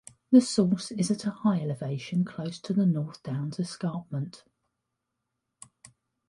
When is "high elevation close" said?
1.29-2.57